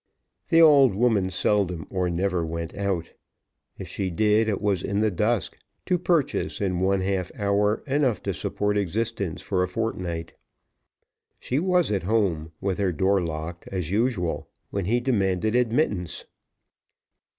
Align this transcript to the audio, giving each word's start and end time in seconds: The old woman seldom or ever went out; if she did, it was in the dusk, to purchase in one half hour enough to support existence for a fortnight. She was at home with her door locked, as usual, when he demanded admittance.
The 0.49 0.63
old 0.63 0.95
woman 0.95 1.29
seldom 1.29 1.85
or 1.91 2.07
ever 2.07 2.43
went 2.43 2.73
out; 2.75 3.13
if 3.77 3.87
she 3.87 4.09
did, 4.09 4.49
it 4.49 4.59
was 4.59 4.81
in 4.81 5.01
the 5.01 5.11
dusk, 5.11 5.59
to 5.85 5.99
purchase 5.99 6.59
in 6.59 6.79
one 6.79 7.01
half 7.01 7.31
hour 7.37 7.83
enough 7.85 8.19
to 8.23 8.33
support 8.33 8.79
existence 8.79 9.43
for 9.43 9.61
a 9.61 9.67
fortnight. 9.67 10.33
She 11.39 11.59
was 11.59 11.91
at 11.91 12.01
home 12.09 12.51
with 12.59 12.79
her 12.79 12.91
door 12.91 13.21
locked, 13.21 13.67
as 13.67 13.91
usual, 13.91 14.49
when 14.71 14.85
he 14.85 14.99
demanded 14.99 15.53
admittance. 15.53 16.25